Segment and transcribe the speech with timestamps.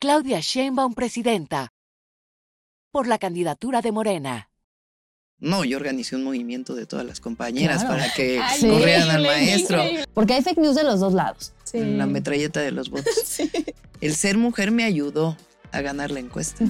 [0.00, 1.72] Claudia Sheinbaum, presidenta.
[2.90, 4.50] Por la candidatura de Morena.
[5.38, 7.98] No, yo organicé un movimiento de todas las compañeras Claro.
[8.00, 9.82] para que Ay, corrieran al maestro.
[10.14, 11.52] Porque hay fake news de los dos lados.
[11.64, 11.80] Sí.
[11.80, 13.40] La metralleta de los votos.
[14.00, 15.36] El ser mujer me ayudó
[15.70, 16.64] a ganar la encuesta.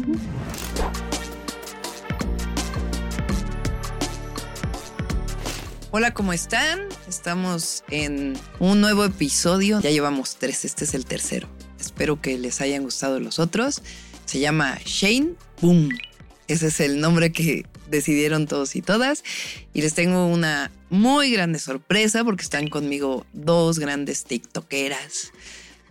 [5.92, 6.80] Hola, ¿cómo están?
[7.08, 9.80] Estamos en un nuevo episodio.
[9.80, 11.48] Ya llevamos tres, este es el tercero.
[11.80, 13.82] Espero que les hayan gustado los otros.
[14.26, 15.88] Se llama Shane Boom.
[16.46, 19.24] Ese es el nombre que decidieron todos y todas.
[19.72, 25.32] Y les tengo una muy grande sorpresa porque están conmigo dos grandes TikTokeras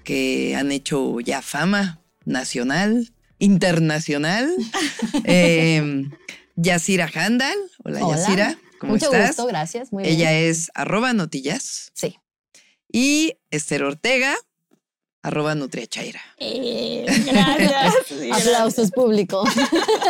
[0.04, 4.54] que han hecho ya fama nacional, internacional.
[5.26, 6.06] eh,
[6.56, 7.58] Yasira Handal.
[7.84, 8.18] Hola, Hola.
[8.18, 8.58] Yasira.
[8.80, 9.30] ¿Cómo Mucho estás?
[9.30, 9.92] gusto, gracias.
[9.92, 10.16] Muy bien.
[10.16, 11.92] Ella es arroba notillas.
[11.94, 12.18] Sí.
[12.92, 14.36] Y Esther Ortega,
[15.22, 16.22] arroba nutriachaira.
[16.38, 18.48] Eh, gracias.
[18.48, 19.44] Aplausos público.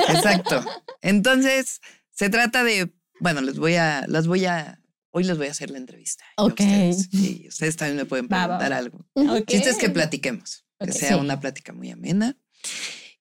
[0.10, 0.64] Exacto.
[1.02, 5.52] Entonces, se trata de, bueno, les voy a, las voy a, hoy les voy a
[5.52, 6.24] hacer la entrevista.
[6.38, 6.60] a Ok.
[6.60, 7.10] ustedes.
[7.14, 8.78] Y ustedes también me pueden va, preguntar va.
[8.78, 9.06] algo.
[9.14, 9.36] Ok.
[9.36, 11.14] El chiste es que platiquemos, que sea Sí.
[11.16, 12.38] una plática muy amena.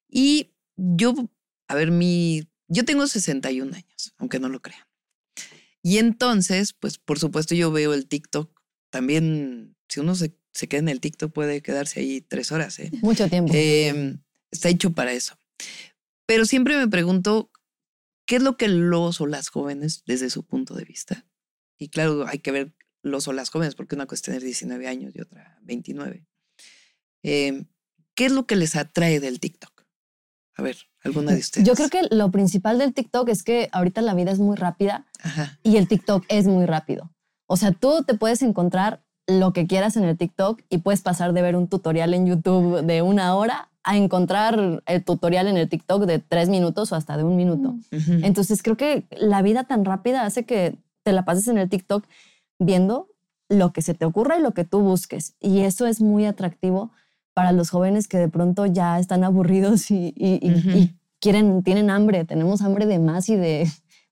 [0.08, 1.14] Y yo,
[1.68, 4.82] a ver, mi, yo tengo 61 años, aunque no lo crean.
[5.82, 8.50] Y entonces, pues por supuesto yo veo el TikTok.
[8.90, 12.90] También, si uno se, se queda en el TikTok puede quedarse ahí tres horas, ¿eh?
[13.00, 13.52] Mucho tiempo.
[13.54, 14.18] Eh,
[14.50, 15.38] está hecho para eso.
[16.26, 17.52] Pero siempre me pregunto,
[18.26, 21.26] ¿qué es lo que los o las jóvenes, desde su punto de vista?
[21.78, 24.88] Y claro, hay que ver los o las jóvenes, porque una cosa es tener 19
[24.88, 26.26] años y otra 29.
[27.22, 27.64] Eh,
[28.16, 29.84] ¿Qué es lo que les atrae del TikTok?
[30.56, 31.68] A ver, alguna de ustedes.
[31.68, 35.06] Yo creo que lo principal del TikTok es que ahorita la vida es muy rápida
[35.20, 35.60] Ajá.
[35.62, 37.14] y el TikTok es muy rápido.
[37.46, 41.32] O sea, tú te puedes encontrar lo que quieras en el TikTok y puedes pasar
[41.34, 45.68] de ver un tutorial en YouTube de una hora a encontrar el tutorial en el
[45.68, 47.74] TikTok de tres minutos o hasta de un minuto.
[48.24, 52.04] Entonces creo que la vida tan rápida hace que te la pases en el TikTok
[52.58, 53.08] viendo
[53.50, 55.34] lo que se te ocurra y lo que tú busques.
[55.40, 56.90] Y eso es muy atractivo
[57.34, 60.70] para los jóvenes que de pronto ya están aburridos y, y- y- Ujú.
[60.70, 62.24] y quieren, tienen hambre.
[62.24, 63.66] Tenemos hambre de más y de,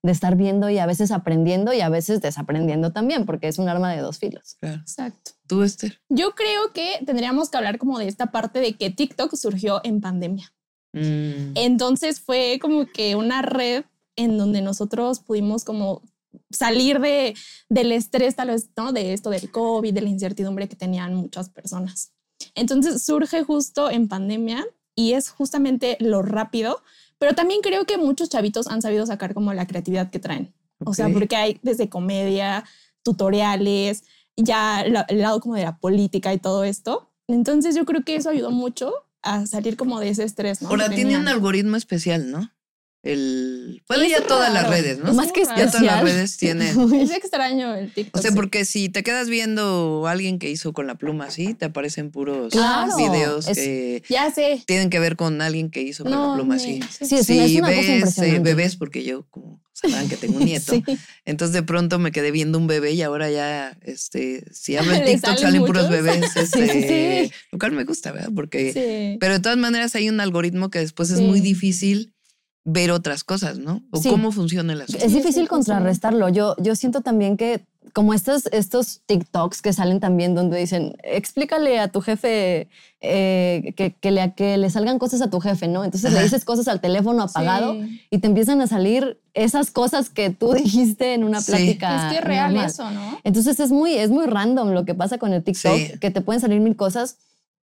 [0.06, 3.69] de estar viendo y a veces aprendiendo y a veces desaprendiendo también, porque es un
[3.69, 4.56] arma de dos filos.
[4.61, 4.81] Claro.
[4.81, 5.33] Exacto.
[5.47, 6.00] ¿Tú, Esther?
[6.09, 10.00] Yo creo que tendríamos que hablar como de esta parte de que TikTok surgió en
[10.00, 10.53] pandemia.
[10.93, 13.84] Mm, Entonces fue como que una red
[14.16, 16.03] en donde nosotros pudimos como
[16.50, 17.34] salir de,
[17.69, 18.93] del estrés tal vez, ¿no?
[18.93, 22.12] De esto del COVID, de la incertidumbre que tenían muchas personas.
[22.55, 24.65] Entonces surge justo en pandemia
[24.97, 26.83] y es justamente lo rápido,
[27.19, 30.53] pero también creo que muchos chavitos han sabido sacar como la creatividad que traen.
[30.84, 32.65] O sea, porque hay desde comedia,
[33.03, 34.05] tutoriales,
[34.37, 37.11] ya la- el lado como de la política y todo esto.
[37.29, 38.93] Entonces yo creo que eso ayudó mucho
[39.23, 40.69] a salir como de ese estrés, ¿no?
[40.69, 42.51] Ahora tiene un algoritmo especial, ¿no?
[43.06, 45.15] El, bueno, Es ya todas las redes, ¿no?
[45.15, 46.05] Más que Ya Ya todas las especial.
[46.05, 46.93] redes tienen.
[47.00, 48.17] Es extraño el TikTok.
[48.19, 48.37] O sea, sí.
[48.37, 52.11] porque si te quedas viendo a alguien que hizo con la pluma así, te aparecen
[52.11, 54.62] puros Claro, videos es- que Ya sé.
[54.66, 56.81] tienen que ver con alguien que hizo con la pluma me- así.
[56.99, 57.06] sí.
[57.22, 60.72] Sí, es, una, cosa ves eh, bebés, porque yo como sabrán que tengo un nieto,
[60.72, 60.83] Sí.
[61.25, 65.05] entonces de pronto me quedé viendo un bebé y ahora ya, este, si hablo en
[65.05, 67.33] ¿Le TikTok salen salen puros bebés, sí, este, sí.
[67.53, 68.31] lo cual me gusta, ¿verdad?
[68.34, 69.16] Porque, Sí.
[69.21, 71.25] pero de todas maneras hay un algoritmo que después es Sí.
[71.25, 72.15] muy difícil
[72.69, 73.81] ver otras cosas, ¿no?
[73.93, 74.09] O Sí.
[74.10, 75.04] cómo funciona el asunto.
[75.04, 76.28] Es Sí, difícil sí, contrarrestarlo.
[76.28, 81.78] Yo, yo siento también que como estos, estos TikToks que salen también donde dicen, explícale
[81.78, 82.69] a tu jefe
[83.00, 85.84] eh, que, que le, que le salgan cosas a tu jefe, ¿no?
[85.84, 88.00] Entonces le dices cosas al teléfono apagado Sí.
[88.10, 91.53] y te empiezan a salir esas cosas que tú dijiste en una Sí.
[91.53, 92.06] plática.
[92.09, 92.66] Es que es real normal.
[92.71, 93.21] eso, ¿no?
[93.22, 95.93] Entonces es muy, es muy random lo que pasa con el TikTok, Sí.
[96.00, 97.16] que te pueden salir mil cosas.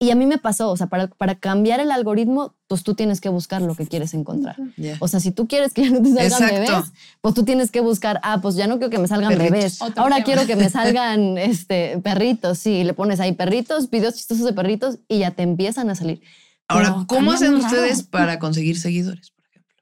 [0.05, 3.21] Y a mí me pasó, o sea, para, para cambiar el algoritmo, pues tú tienes
[3.21, 4.55] que buscar lo que quieres encontrar.
[4.99, 6.53] O sea, si tú quieres que ya no te salgan Exacto.
[6.73, 9.51] bebés, pues tú tienes que buscar, ah, pues ya no quiero que me salgan Perritos.
[9.51, 9.81] bebés.
[9.81, 10.25] Otro Ahora tema.
[10.25, 12.59] quiero que me salgan este, perritos.
[12.59, 16.21] Sí, le pones ahí perritos, videos chistosos de perritos y ya te empiezan a salir.
[16.67, 17.65] Ahora, Pero ¿cómo hacen raro.
[17.65, 19.75] ustedes para conseguir seguidores, por ejemplo?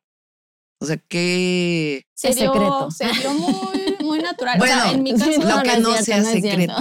[0.79, 2.05] O sea, ¿qué...?
[2.13, 2.91] Se dio, secreto.
[2.91, 3.82] se dio muy,
[4.13, 4.57] muy natural.
[4.57, 6.29] Bueno, o sea, en mi caso, sí, Lo No, que no es cierto, sea no
[6.31, 6.75] secreto.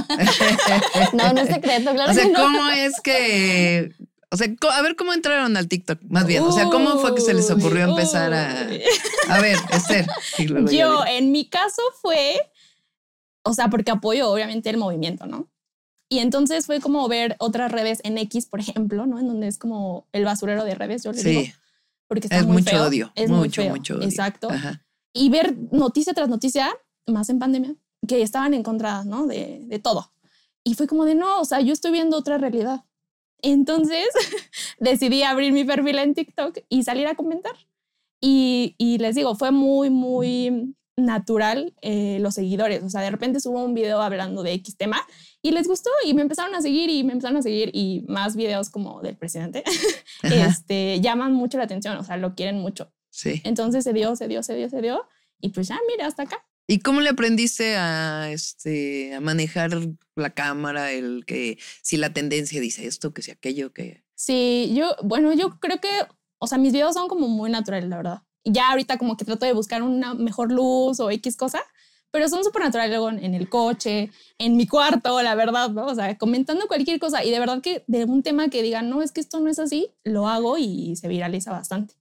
[1.15, 2.39] No, no es secreto, claro O sea, que no.
[2.39, 3.93] ¿cómo es que...?
[4.31, 6.01] O sea, a ver, ¿cómo entraron al TikTok?
[6.09, 8.67] Más bien, o sea, ¿cómo fue que se les ocurrió empezar a...
[9.29, 10.07] A ver, Esther.
[10.39, 11.05] Yo, digo.
[11.07, 12.41] en mi caso fue,
[13.43, 15.49] o sea, porque apoyo obviamente el movimiento, ¿no?
[16.09, 19.19] Y entonces fue como ver otras redes en X, por ejemplo, ¿no?
[19.19, 21.41] En donde es como el basurero de redes, yo le digo.
[21.41, 21.55] Sí,
[22.07, 22.85] Porque está es muy mucho feo.
[22.85, 23.13] odio.
[23.15, 23.71] Es muy mucho, feo.
[23.71, 24.05] mucho odio.
[24.09, 24.51] Exacto.
[24.51, 24.85] Ajá.
[25.15, 26.71] Y ver noticia tras noticia,
[27.07, 27.75] más en pandemia,
[28.07, 29.27] que estaban encontradas, ¿no?
[29.27, 30.13] De, de todo.
[30.65, 32.85] Y fue como de, no, o sea, yo estoy viendo otra realidad.
[33.43, 34.07] Entonces
[34.79, 37.55] decidí abrir mi perfil en TikTok y salir a comentar.
[38.21, 42.83] Y, y les digo, fue muy, muy natural eh, los seguidores.
[42.83, 45.01] O sea, de repente subo un video hablando de X tema
[45.41, 48.37] y les gustó y me empezaron a seguir y me empezaron a seguir y más
[48.37, 49.65] videos como del presidente
[50.23, 52.93] este, llaman mucho la atención, o sea, lo quieren mucho.
[53.11, 53.41] Sí.
[53.45, 55.07] Entonces se dio, se dio, se dio, se dio
[55.41, 56.45] y pues ya, mira, hasta acá.
[56.67, 59.73] ¿Y cómo le aprendiste a, este, a manejar
[60.15, 64.05] la cámara, el que si la tendencia dice esto, que si aquello, que...
[64.15, 65.91] Sí, yo, bueno, yo creo que,
[66.39, 68.23] o sea, mis videos son como muy naturales, la verdad.
[68.45, 71.63] Ya ahorita como que trato de buscar una mejor luz o X cosa,
[72.13, 75.87] pero son súper naturales luego en el coche, en mi cuarto, la verdad, ¿no?
[75.87, 79.03] O sea, comentando cualquier cosa y de verdad que de un tema que digan, no,
[79.03, 81.95] es que esto no es así, lo hago y se viraliza bastante.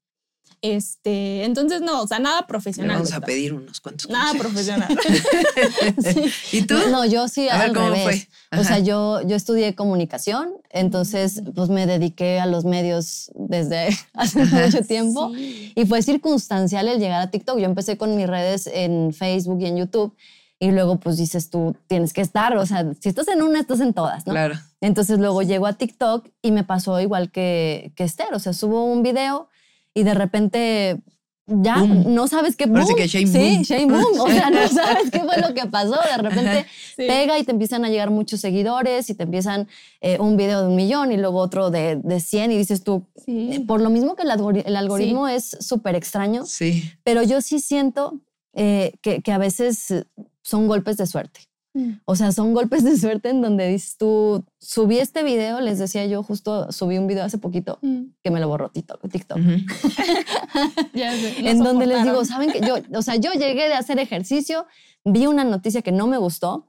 [0.63, 2.97] Este, entonces no, o sea, nada profesional.
[2.97, 4.07] vamos a pedir unos cuantos.
[4.11, 4.95] Nada profesional.
[6.51, 6.75] ¿Y tú?
[6.91, 8.27] No, yo sí al revés.
[8.55, 14.45] O sea, yo, yo estudié comunicación, entonces pues me dediqué a los medios desde hace
[14.45, 17.57] mucho tiempo y fue circunstancial el llegar a TikTok.
[17.57, 20.15] Yo empecé con mis redes en Facebook y en YouTube
[20.59, 23.79] y luego pues dices tú tienes que estar, o sea, si estás en una, estás
[23.79, 24.33] en todas, ¿no?
[24.33, 24.59] Claro.
[24.79, 28.85] Entonces luego llego a TikTok y me pasó igual que, que Esther, o sea, subo
[28.85, 29.49] un video
[29.93, 31.01] y de repente
[31.47, 32.95] ya no sabes qué boom.
[32.95, 34.19] que Shane sí, Shane Boom.
[34.19, 35.99] O sea, no sabes qué fue lo que pasó.
[36.15, 36.65] De repente
[36.95, 39.67] pega y te empiezan a llegar muchos seguidores y te empiezan
[40.01, 43.05] eh, un video de un millón y luego otro de, de 100 y dices tú,
[43.27, 46.89] eh, por lo mismo que el, algoritmo es súper extraño, sí.
[47.03, 48.21] pero yo sí siento
[48.53, 50.05] eh, que, que a veces
[50.41, 51.41] son golpes de suerte.
[51.73, 51.93] Mm.
[52.05, 56.05] O sea, son golpes de suerte en donde dices tú, subí este video, les decía
[56.05, 58.01] yo, justo subí un video hace poquito mm.
[58.23, 59.09] que me lo borró TikTok.
[59.09, 59.37] TikTok.
[60.93, 64.65] en donde les digo, ¿saben que yo, o sea, yo llegué de hacer ejercicio,
[65.05, 66.67] vi una noticia que no me gustó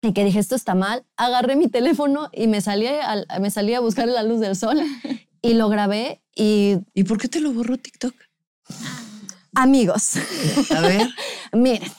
[0.00, 3.74] y que dije, esto está mal, agarré mi teléfono y me salí a, me salí
[3.74, 4.80] a buscar la luz del sol
[5.42, 6.76] y lo grabé y...
[6.94, 8.14] ¿Y por qué te lo borró TikTok?
[9.54, 10.12] Amigos.
[10.70, 11.08] A ver.
[11.52, 11.90] Miren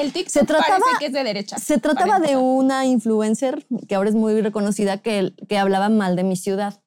[0.00, 1.58] el TikTok se trataba, que es de derecha.
[1.58, 6.24] Se trataba de una influencer que ahora es muy reconocida que, que hablaba mal de
[6.24, 6.80] mi ciudad.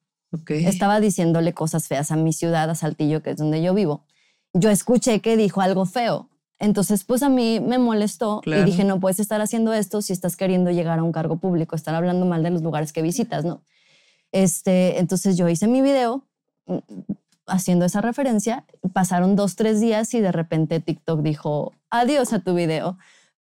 [0.48, 4.04] Estaba diciéndole cosas feas a mi ciudad, a Saltillo, que es donde yo vivo.
[4.54, 6.30] Yo escuché que dijo algo feo.
[6.58, 10.36] Entonces, pues a mí me molestó y dije, no puedes estar haciendo esto si estás
[10.36, 13.62] queriendo llegar a un cargo público, estar hablando mal de los lugares que visitas, ¿no?
[14.30, 16.24] Este, entonces yo hice mi video
[17.52, 18.64] haciendo esa referencia.
[18.92, 22.98] Pasaron dos, tres días y de repente TikTok dijo, adiós a tu video.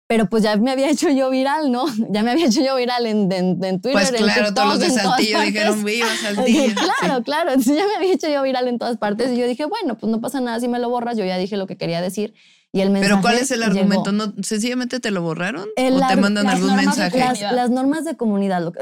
[0.09, 1.85] Pero pues ya me había hecho yo viral, ¿no?
[2.11, 3.93] Ya me había hecho yo viral en, en, Twitter.
[3.93, 6.75] Pues claro, todos los de Saltillo dijeron, viva Saltillo.
[6.75, 7.51] claro, claro.
[7.51, 10.11] Entonces ya me había hecho yo viral en todas partes y yo dije, bueno, pues
[10.11, 11.17] no pasa nada si me lo borras.
[11.17, 12.35] Yo ya dije lo que quería decir.
[12.73, 14.13] Y el mensaje Pero ¿cuál es el argumento?
[14.13, 15.67] ¿No, ¿Sencillamente te lo borraron?
[15.77, 17.19] ¿O te mandan algún mensaje?
[17.19, 18.73] Las, normas de comunidad.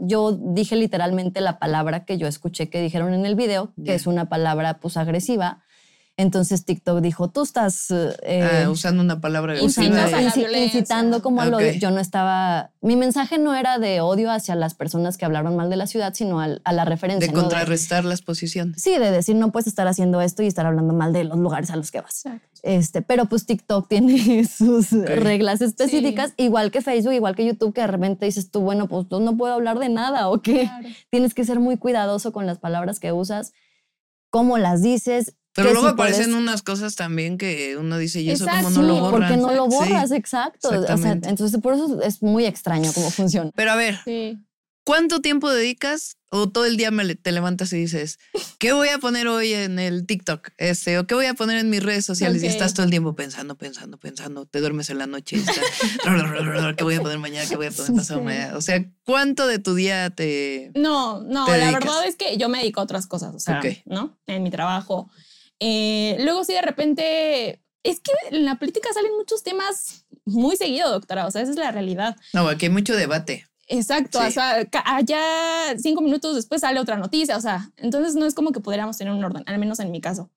[0.00, 4.06] yo dije literalmente la palabra que yo escuché que dijeron en el video, que es
[4.06, 5.62] una palabra pues agresiva
[6.16, 7.90] entonces TikTok dijo, tú estás...
[7.90, 11.60] Eh, ah, usando una palabra incitando como a lo...
[11.60, 12.70] Yo no estaba...
[12.80, 16.14] Mi mensaje no era de odio hacia las personas que hablaron mal de la ciudad,
[16.14, 17.26] sino a, la referencia.
[17.26, 18.80] De contrarrestar las posiciones.
[18.80, 21.70] Sí, de decir, no puedes estar haciendo esto y estar hablando mal de los lugares
[21.70, 22.22] a los que vas.
[22.62, 27.80] Este, pero pues TikTok tiene sus reglas específicas, igual que Facebook, igual que YouTube, que
[27.80, 30.70] de repente dices tú, bueno, pues no puedo hablar de nada o que
[31.10, 33.52] tienes que ser muy cuidadoso con las palabras que usas,
[34.30, 38.70] cómo las dices pero luego aparecen unas cosas también que uno dice, ¿y eso cómo
[38.70, 39.30] no lo borras?
[39.30, 40.70] Porque no lo borras, exacto.
[40.72, 43.50] entonces, por eso es muy extraño cómo funciona.
[43.54, 44.00] Pero a ver,
[44.84, 46.90] ¿cuánto tiempo dedicas o todo el día
[47.22, 48.18] te levantas y dices,
[48.58, 50.48] ¿qué voy a poner hoy en el TikTok?
[50.56, 52.42] Este, o qué voy a poner en mis redes sociales?
[52.42, 55.56] Y estás todo el tiempo pensando, pensando, pensando, te duermes en la noche y estás,
[56.76, 57.48] ¿qué voy a poner mañana?
[57.48, 58.56] ¿Qué voy a poner pasado mañana?
[58.56, 60.72] O sea, ¿cuánto de tu día te...
[60.74, 64.18] No, no, la verdad es que yo me dedico a otras cosas, o sea, ¿no?
[64.26, 65.08] En mi trabajo.
[65.60, 70.90] Eh, luego sí, de repente, es que en la política salen muchos temas muy seguido,
[70.90, 72.16] doctora, o sea, esa es la realidad.
[72.32, 73.46] No, aquí hay mucho debate.
[73.66, 75.22] Exacto, o sea, allá
[75.78, 79.12] cinco minutos después sale otra noticia, o sea, entonces no es como que pudiéramos tener
[79.12, 80.30] un orden, al menos en mi caso.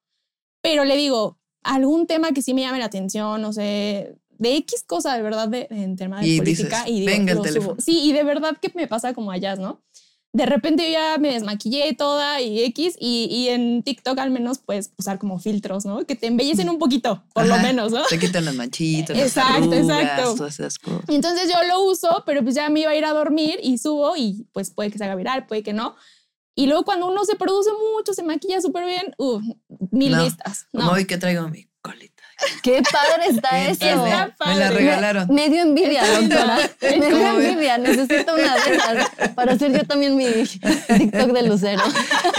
[0.61, 4.83] Pero le digo, algún tema que sí me llame la atención, no sé, de X
[4.85, 6.87] cosa de verdad de, en tema de política.
[6.87, 7.75] y digo, venga el teléfono.
[7.79, 9.81] Sí, y de verdad que me pasa como allá, ¿no?
[10.37, 14.59] De repente yo ya me desmaquillé toda y X y, y, en TikTok al menos
[14.59, 16.05] puedes usar como filtros, ¿no?
[16.05, 18.05] Que te embellecen un poquito, por lo menos, ¿no?
[18.05, 20.35] Te quitan las manchitas, exacto, las arrugas, exacto.
[20.35, 21.09] todas esas cosas.
[21.09, 23.79] Y entonces yo lo uso, pero pues ya me iba a ir a dormir y
[23.79, 25.95] subo y pues puede que se haga viral, puede que no.
[26.53, 29.41] Y luego cuando uno se produce mucho, se maquilla súper bien, uh,
[29.89, 30.67] mil vistas.
[30.71, 30.91] No.
[30.91, 32.16] Hoy que traigo mi colita
[32.61, 34.03] Qué padre está ¿Qué eso.
[34.45, 35.27] Me la regalaron.
[35.33, 36.57] Me dio envidia, doctora.
[36.81, 37.77] Me dio envidia.
[37.77, 41.83] Necesito una de esas para hacer yo también mi TikTok de Lucero.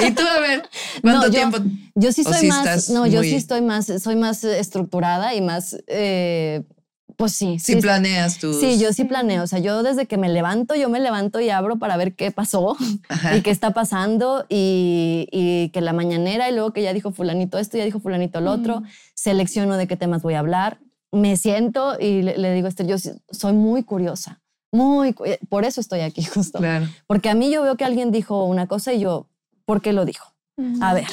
[0.06, 0.62] Y tú, a ver,
[1.02, 1.58] ¿cuánto No, yo- tiempo?
[1.94, 4.44] Yo sí ¿O soy sí más, estás no, yo muy- sí estoy más, soy más
[4.44, 6.62] estructurada y más, eh,
[7.16, 7.58] pues sí.
[7.58, 8.60] Si planeas tus...
[8.60, 9.42] Sí, yo sí planeo.
[9.42, 12.30] O sea, yo desde que me levanto, yo me levanto y abro para ver qué
[12.30, 12.76] pasó
[13.08, 13.36] Ajá.
[13.36, 17.58] y qué está pasando y, y que la mañanera y luego que ya dijo fulanito
[17.58, 18.82] esto, ya dijo fulanito lo otro.
[19.14, 20.78] Selecciono de qué temas voy a hablar.
[21.10, 24.40] Me siento y le, le digo, Esther, yo sí- soy muy curiosa.
[24.70, 26.58] Muy, eh, por eso estoy aquí justo.
[26.58, 26.86] Claro.
[27.06, 29.26] Porque a mí yo veo que alguien dijo una cosa y yo,
[29.64, 30.34] ¿por qué lo dijo?
[30.82, 31.06] A ver.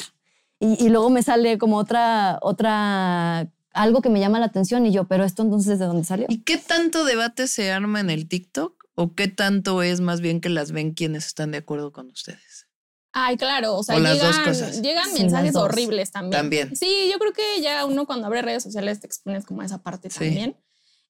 [0.60, 4.92] Y, y luego me sale como otra, otra, algo que me llama la atención y
[4.92, 6.26] yo, pero esto entonces de dónde salió?
[6.30, 8.86] ¿Y qué tanto debate se arma en el TikTok?
[8.96, 12.68] ¿O qué tanto es más bien que las ven quienes están de acuerdo con ustedes?
[13.12, 14.82] Ay, claro, o sea, O las dos llegan, cosas.
[14.82, 15.64] llegan Sí, las mensajes dos.
[15.64, 16.32] horribles también.
[16.32, 16.76] También.
[16.76, 19.82] Sí, yo creo que ya uno cuando abre redes sociales te expones como a esa
[19.84, 20.20] parte Sí.
[20.20, 20.58] también.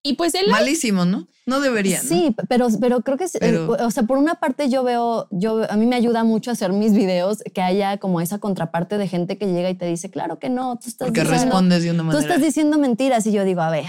[0.08, 1.28] Y pues él Malísimo, ¿no?
[1.48, 2.08] No debería, ¿no?
[2.08, 5.28] Sí, pero, pero creo que, sí, Pero- eh, o sea, por una parte yo veo,
[5.32, 9.08] yo, a mí me ayuda mucho hacer mis videos que haya como esa contraparte de
[9.08, 11.90] gente que llega y te dice, claro que no, tú estás Porque diciendo, respondes de
[11.92, 12.22] una tú manera.
[12.22, 13.86] estás diciendo mentiras y yo digo, a ver,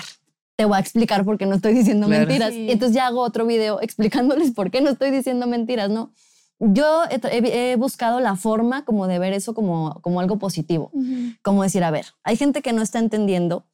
[0.57, 2.27] te voy a explicar por qué no estoy diciendo Claro.
[2.27, 2.53] mentiras.
[2.55, 2.61] Sí.
[2.63, 6.13] Y entonces ya hago otro video explicándoles por qué no estoy diciendo mentiras, ¿no?
[6.59, 10.91] Yo he, he- he buscado la forma como de ver eso como, como algo positivo,
[11.43, 13.67] como decir, a ver, hay gente que no está entendiendo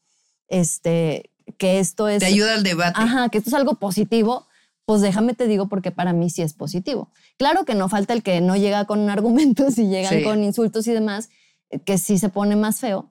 [0.48, 2.20] este, que esto es...
[2.20, 3.00] Te ayuda al debate.
[3.00, 4.46] Ajá, que esto es algo positivo,
[4.84, 7.08] pues déjame te digo porque para mí sí es positivo.
[7.38, 10.22] Claro que no falta el que no llega con argumentos y llegan Sí.
[10.24, 11.30] con insultos y demás,
[11.70, 13.10] eh, que sí se pone más feo,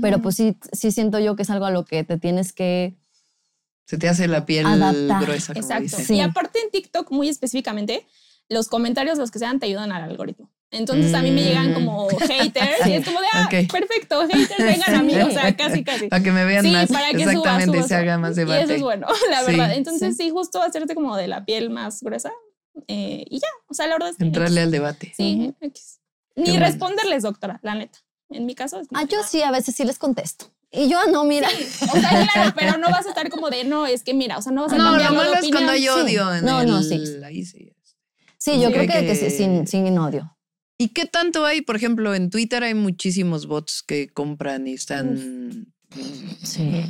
[0.00, 2.94] pero pues sí, sí siento yo que es algo a lo que te tienes que...
[3.86, 5.22] Se te hace la piel Adaptar.
[5.22, 5.82] gruesa, como Exacto.
[5.84, 6.04] dicen.
[6.06, 6.14] Sí.
[6.16, 8.04] Y aparte en TikTok, muy específicamente,
[8.48, 10.48] los comentarios, los que sean, te ayudan al algoritmo.
[10.72, 11.74] Entonces a mí me llegan Mm.
[11.74, 15.14] como haters y es como de, ah, perfecto, haters, vengan a mí.
[15.16, 16.08] O sea, casi, casi.
[16.08, 16.88] Para que me vean Sí, más.
[16.90, 18.18] para que suba, Exactamente, suba, se haga suba.
[18.18, 18.62] más Y debate.
[18.64, 19.46] eso es bueno, la Sí.
[19.52, 19.72] verdad.
[19.74, 20.30] Entonces sí.
[20.30, 22.32] justo hacerte como de la piel más gruesa
[22.88, 23.48] eh, y ya.
[23.68, 24.24] O sea, la verdad es que...
[24.24, 25.12] Entrarle al debate.
[25.16, 25.54] Sí.
[26.36, 26.66] Ni Qué bueno.
[26.66, 28.00] responderles, doctora, la neta.
[28.28, 30.50] En mi caso es Ah, yo sí, a veces sí les contesto.
[30.72, 31.48] Y yo, ah, no, mira.
[31.48, 34.42] O sea, claro, pero no vas a estar como de, no, es que mira, o
[34.42, 36.66] sea, no vas a No, cambiar lo malo es cuando hay odio en No, el...
[36.68, 37.00] no, sí.
[37.24, 37.72] Ahí sí.
[38.36, 40.35] Sí, yo Sí, creo que, que sí, que- sin, sin odio.
[40.78, 41.62] ¿Y qué tanto hay?
[41.62, 45.66] Por ejemplo, en Twitter hay muchísimos bots que compran y están
[46.42, 46.82] Sí.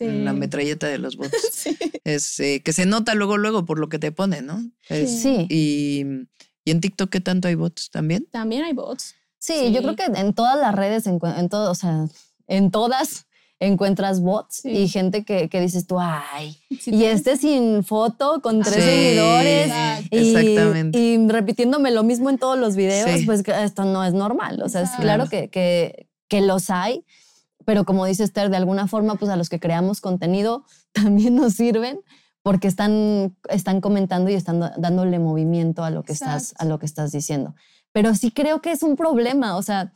[0.00, 1.30] La metralleta de los bots.
[1.52, 1.76] Sí.
[2.04, 4.62] Es eh, que se nota luego, luego por lo que te pone, ¿no?
[4.88, 5.46] Es- Sí.
[5.50, 6.04] Y,
[6.64, 8.26] y en TikTok, ¿qué tanto hay bots también?
[8.30, 9.14] También hay bots.
[9.38, 9.72] Sí, Sí.
[9.72, 11.18] yo creo que en todas las redes, en
[11.48, 12.06] todo, o sea,
[12.46, 13.26] en todas
[13.60, 14.70] encuentras bots Sí.
[14.70, 18.80] y gente que, que dices tú, ay, Sí, y este sin foto, con tres Sí,
[18.90, 19.72] seguidores.
[20.10, 20.98] Y, Exactamente.
[20.98, 23.26] y repitiéndome lo mismo en todos los videos, Sí.
[23.26, 24.62] pues esto no es normal.
[24.62, 27.04] O sea, es claro que, que, que los hay,
[27.66, 31.52] pero como dice Esther, de alguna forma, pues a los que creamos contenido también nos
[31.54, 32.00] sirven
[32.42, 36.86] porque están, están comentando y están dándole movimiento a lo, que estás, a lo que
[36.86, 37.54] estás diciendo.
[37.92, 39.92] Pero sí creo que es un problema, o sea,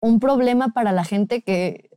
[0.00, 1.88] un problema para la gente que,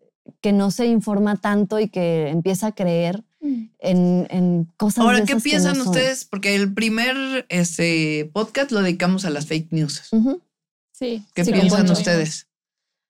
[0.41, 3.69] que no se informa tanto y que empieza a creer Mm.
[3.79, 5.93] en, en cosas Ahora, de ¿qué que piensan no son.
[5.93, 6.25] ustedes?
[6.25, 10.01] Porque el primer este, podcast lo dedicamos a las fake news.
[10.91, 11.24] Sí.
[11.33, 12.48] ¿Qué Sí, piensan ustedes?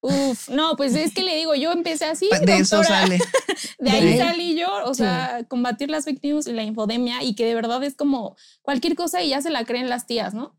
[0.02, 3.18] Uf, no, pues es que le digo, yo empecé así, De eso sale.
[3.80, 4.18] De ahí Sí.
[4.20, 5.00] salí yo, o Sí.
[5.02, 8.94] sea, combatir las fake news y la infodemia y que de verdad es como cualquier
[8.96, 10.56] cosa y ya se la creen las tías, ¿no?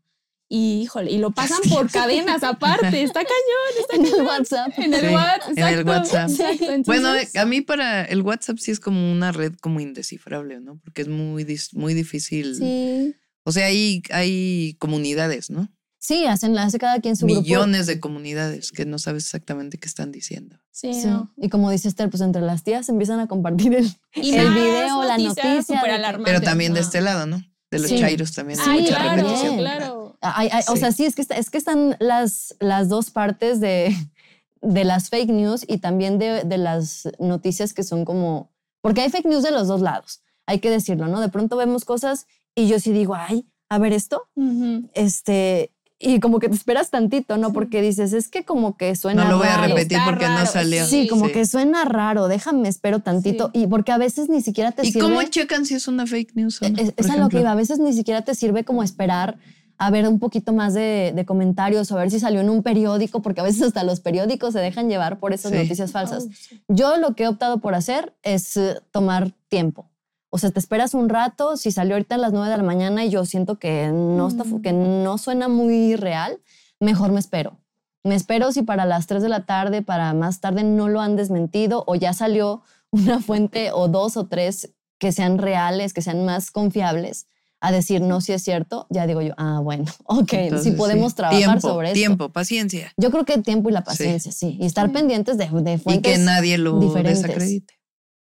[0.53, 4.25] Y híjole, y lo pasan por cadenas aparte, está cañón, está En el.
[4.27, 4.71] WhatsApp.
[4.79, 5.57] En el Sí, WhatsApp.
[5.57, 6.29] en el WhatsApp.
[6.29, 10.77] Exacto, Bueno, a mí para el WhatsApp sí es como una red como indescifrable, ¿no?
[10.83, 12.55] Porque es muy, muy difícil.
[12.55, 13.15] Sí.
[13.45, 15.69] O sea, hay, hay comunidades, ¿no?
[15.99, 17.41] Sí, hacen, hace cada quien su grupo.
[17.43, 20.57] Millones de comunidades que no sabes exactamente qué están diciendo.
[20.71, 21.07] sí, Sí.
[21.07, 21.31] no.
[21.37, 25.03] Y como dice Esther, pues entre las tías empiezan a compartir el, Y el video,
[25.05, 25.55] la noticia.
[25.55, 27.41] de Pero también de este lado, ¿no?
[27.69, 27.99] De los Sí.
[27.99, 29.57] chairos también hay Sí, Ay, mucha claro, repetición.
[29.57, 30.00] claro.
[30.21, 30.79] Ay, ay, O Sí.
[30.79, 33.95] sea, sí, es que, está- es que están las, las dos partes de,
[34.61, 38.51] de las fake news y también de, de las noticias que son como...
[38.81, 41.19] Porque hay fake news de los dos lados, hay que decirlo, ¿no?
[41.21, 44.89] De pronto vemos cosas y yo sí digo, ay, a ver esto, Ujú.
[44.93, 45.71] este...
[46.03, 47.53] Y como que te esperas tantito, ¿no?
[47.53, 49.67] Porque dices, es que como que suena No lo voy a raro.
[49.75, 50.83] repetir porque no raro, salió.
[50.87, 51.31] Sí, como Sí.
[51.33, 53.51] que suena raro, déjame, espero tantito.
[53.53, 55.07] Y porque a veces ni siquiera te ¿Y sirve...
[55.07, 56.75] cómo checan si es una fake news o no?
[56.81, 57.51] Es, es a lo que iba.
[57.51, 59.37] A veces ni siquiera te sirve como esperar
[59.83, 62.61] a ver un poquito más de, de comentarios o a ver si salió en un
[62.61, 65.57] periódico, porque a veces hasta los periódicos se dejan llevar por esas Sí.
[65.57, 66.25] noticias falsas.
[66.27, 66.63] Oh, sí.
[66.67, 69.89] Yo lo que he optado por hacer es eh, tomar tiempo.
[70.29, 73.03] O sea, te esperas un rato, si salió ahorita a las 9 de la mañana
[73.03, 74.61] y yo siento que no, está, Mm.
[74.61, 76.39] que no suena muy real,
[76.79, 77.57] mejor me espero.
[78.03, 81.15] Me espero si para las 3 de la tarde, para más tarde no lo han
[81.15, 82.61] desmentido o ya salió
[82.91, 87.25] una fuente o dos o tres que sean reales, que sean más confiables,
[87.61, 91.11] a decir no si es cierto, ya digo yo, ah, bueno, ok, Entonces, si podemos
[91.11, 91.15] sí.
[91.17, 91.95] trabajar Tiempo, sobre esto.
[91.99, 92.91] Tiempo, paciencia.
[92.97, 94.57] Yo creo que el tiempo y la paciencia, sí.
[94.59, 94.93] Y estar Sí.
[94.93, 96.11] pendientes de, de Y fuentes.
[96.11, 97.21] que nadie lo diferentes.
[97.21, 97.79] desacredite.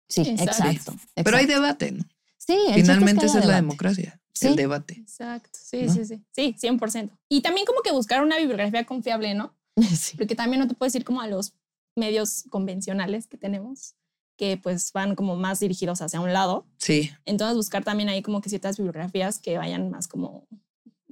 [0.09, 0.65] Sí, Exacto.
[0.69, 0.95] exacto.
[1.15, 2.05] Pero hay debate, ¿no?
[2.37, 3.63] Sí, el Finalmente esa es la debate.
[3.63, 4.49] democracia, Sí.
[4.49, 4.95] el debate.
[4.95, 5.93] Exacto, sí, ¿No?
[5.95, 6.25] sí, sí.
[6.33, 7.11] Sí, 100%.
[7.29, 9.55] Y también como que buscar una bibliografía confiable, ¿no?
[9.97, 10.17] Sí.
[10.17, 11.55] Porque también no te puedes ir como a los
[11.97, 13.95] medios convencionales que tenemos,
[14.41, 16.65] que pues van como más dirigidos hacia un lado.
[16.79, 20.47] Sí, Entonces buscar también ahí como que ciertas bibliografías que vayan más como...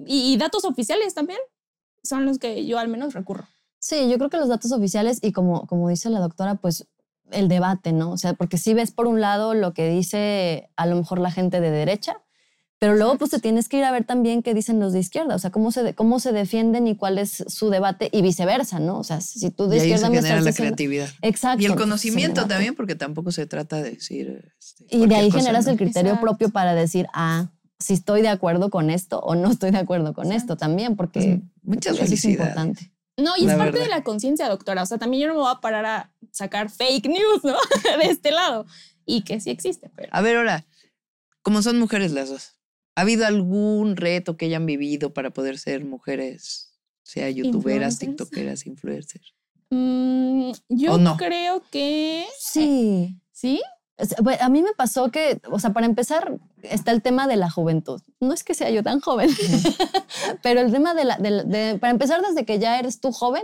[0.06, 1.38] Y, y datos oficiales también
[2.02, 3.46] son los que yo al menos recurro.
[3.80, 6.86] Sí, yo creo que los datos oficiales y como, como dice la doctora, pues
[7.30, 8.12] el debate, ¿no?
[8.12, 11.30] O sea, porque si ves por un lado lo que dice a lo mejor la
[11.30, 12.22] gente de derecha,
[12.80, 15.34] pero luego pues te tienes que ir a ver también qué dicen los de izquierda,
[15.34, 18.78] o sea, cómo se, de- cómo se defienden y cuál es su debate y viceversa,
[18.78, 18.98] ¿no?
[18.98, 20.76] O sea, si tú de y ahí se izquierda me genera estás la diciendo...
[20.76, 21.08] creatividad.
[21.22, 21.62] Exacto.
[21.62, 24.52] Y el conocimiento también, porque tampoco se trata de decir...
[24.58, 25.72] este, Y de ahí cosa, generas ¿no?
[25.72, 26.20] el criterio Exacto.
[26.26, 30.14] propio para decir, ah, si estoy de acuerdo con esto o no estoy de acuerdo
[30.14, 32.50] con esto también, porque Pues, muchas eso es felicidades.
[32.50, 32.92] importante.
[33.16, 33.84] No, y es La parte verdad.
[33.86, 34.84] de la conciencia, doctora.
[34.84, 37.54] O sea, también yo no me voy a parar a sacar fake news, ¿no?
[37.98, 38.64] de este lado.
[39.04, 40.08] Y que sí existe, pero...
[40.12, 40.64] A ver, ahora,
[41.42, 42.57] como son mujeres las dos,
[42.98, 46.72] ¿ha habido algún reto que hayan vivido para poder ser mujeres,
[47.04, 48.00] sea youtuberas, Influencers.
[48.00, 49.34] tiktokeras, influencers?
[49.70, 51.16] Mm, yo ¿O no?
[51.16, 52.26] creo que...
[52.38, 53.16] Sí.
[53.32, 53.62] ¿Sí?
[54.40, 58.00] A mí me pasó que, o sea, para empezar, está el tema de la juventud.
[58.20, 59.28] No es que sea yo tan joven,
[60.42, 63.42] pero el tema de la, de para empezar, desde que ya eres tú joven,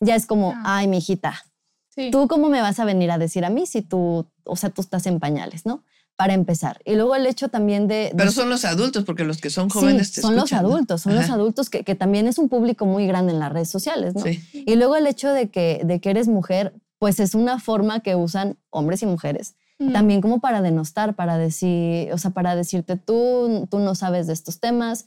[0.00, 0.78] ya es como, Ah.
[0.78, 1.42] ay, mi hijita,
[1.88, 2.10] Sí.
[2.10, 4.82] ¿tú cómo me vas a venir a decir a mí si tú, o sea, tú
[4.82, 5.82] estás en pañales, ¿no?
[6.16, 6.80] Para empezar.
[6.84, 7.94] Y luego el hecho también de...
[7.94, 11.02] de- Pero son los adultos, porque los que son jóvenes sí, te son los adultos,
[11.02, 14.14] son los adultos que, que también es un público muy grande en las redes sociales,
[14.14, 14.22] ¿no?
[14.22, 14.42] Sí.
[14.52, 18.14] Y luego el hecho de que, de que eres mujer, pues es una forma que
[18.16, 19.92] usan hombres y mujeres Mm.
[19.92, 24.32] también como para denostar, para decir, o sea, para decirte tú, tú no sabes de
[24.32, 25.04] estos temas,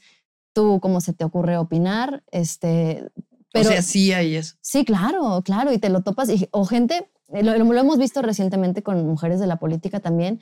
[0.53, 3.09] tú cómo se te ocurre opinar, este,
[3.51, 4.57] pero o sea, sí hay eso.
[4.61, 7.09] sí, claro, claro, y te lo topas, y, o gente,
[7.41, 10.39] lo, lo hemos visto recientemente con mujeres de la política también,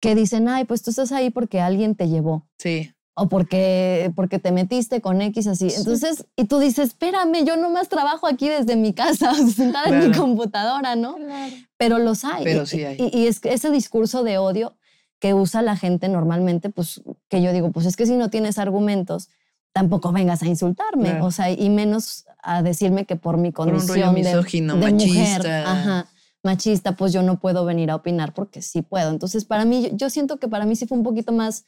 [0.00, 2.92] que dicen, ay, pues tú estás ahí porque alguien te llevó Sí.
[3.14, 5.70] o porque, porque te metiste con X así.
[5.70, 5.76] Sí.
[5.78, 10.16] Entonces, y tú dices, espérame, yo nomás trabajo aquí desde mi casa, sentada en mi
[10.16, 11.16] computadora, ¿no?
[11.16, 11.52] Claro.
[11.78, 12.44] Pero los hay.
[12.44, 12.96] Pero Y- sí hay.
[12.98, 14.76] Y, y es que ese discurso de odio
[15.18, 18.58] que usa la gente normalmente, pues que yo digo, pues es que si no tienes
[18.58, 19.30] argumentos,
[19.72, 21.24] tampoco vengas a insultarme, Claro.
[21.26, 24.76] o sea, y menos a decirme que por mi Por un rollo condición de, misógino,
[24.76, 24.92] de mujer,
[25.38, 25.70] machista.
[25.72, 26.06] ajá,
[26.46, 29.10] machista, pues yo no puedo venir a opinar porque sí puedo.
[29.10, 31.66] Entonces, para mí, yo- siento que para mí sí fue un poquito más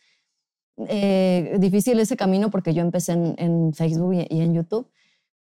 [0.88, 4.88] eh, difícil ese camino porque yo empecé en, en Facebook y, y en YouTube,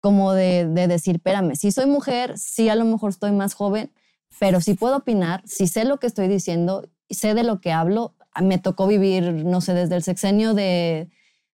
[0.00, 3.90] como de, de decir, espérame, si soy mujer, sí a lo mejor estoy más joven,
[4.38, 8.14] pero sí puedo opinar, sí sé lo que estoy diciendo, sé de lo que hablo.
[8.42, 11.10] Me tocó vivir, no sé, desde el sexenio de,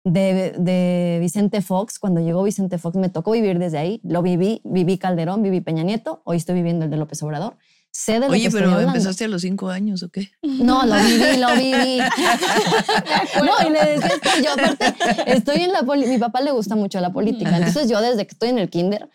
[0.09, 4.61] de, de Vicente Fox, cuando llegó Vicente Fox, me tocó vivir desde ahí, lo viví,
[4.63, 7.57] viví Calderón, viví Peña Nieto, hoy estoy viviendo el de López Obrador.
[7.91, 10.31] Sé de lo que Oye, estoy pero empezaste a los cinco años, ¿o qué?
[10.43, 11.99] No, lo viví, lo viví.
[13.45, 14.95] no, y le decía es que yo aparte
[15.27, 17.59] estoy en la poli, mi papá le gusta mucho la política, Ajá.
[17.59, 19.09] entonces yo desde que estoy en el kinder,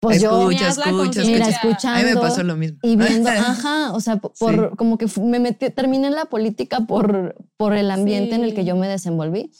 [0.00, 1.48] pues yo escucha, la escucha, mira, escucha.
[1.48, 2.78] escuchando A mí me pasó lo mismo.
[2.82, 4.76] y viendo, ajá, o sea, por Sí.
[4.76, 8.60] como que me metí, terminé en la política por, por el ambiente en el que
[8.62, 8.66] Sí.
[8.66, 9.50] yo me desenvolví.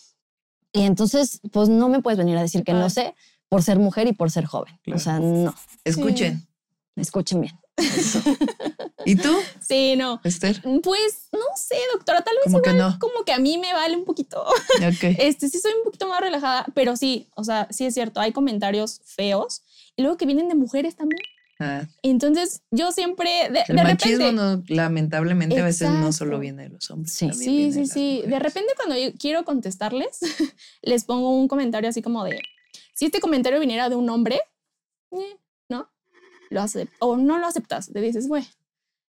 [0.75, 2.91] Y entonces, pues no me puedes venir a decir que no Padre.
[2.91, 3.15] sé
[3.49, 4.79] por ser mujer y por ser joven.
[4.83, 4.97] Claro.
[4.99, 6.47] O sea, no, Escuchen.
[6.97, 7.59] escuchen bien.
[9.05, 10.21] ¿Y tú, Sí, no.
[10.25, 10.63] Esther?
[10.83, 12.99] Pues no sé, doctora, tal vez Como que igual no.
[12.99, 14.43] como que a mí me vale un poquito.
[14.43, 15.15] Ok.
[15.19, 18.33] Este, sí soy un poquito más relajada, pero sí, o sea, sí es cierto, hay
[18.33, 19.63] comentarios feos
[19.97, 21.21] y luego que vienen de mujeres también.
[21.61, 24.33] Ah, Entonces, yo siempre, de, el de machismo, repente...
[24.33, 27.12] no, lamentablemente, a veces no solo viene de los hombres.
[27.12, 27.31] Sí.
[27.33, 28.23] Sí, sí, sí.
[28.27, 30.19] De repente cuando yo quiero contestarles,
[30.83, 32.40] les pongo un comentario así como de,
[32.95, 34.40] si este comentario viniera de un hombre,
[35.12, 35.37] eh,
[35.69, 35.88] ¿no?
[36.51, 38.45] Lo acep- o no lo aceptas, le dices, güey.